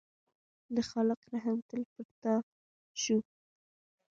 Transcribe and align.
د 0.75 0.77
خالق 0.89 1.19
رحم 1.31 1.57
تل 1.67 1.81
پر 1.91 2.05
تا 2.21 2.35
شو. 3.01 3.17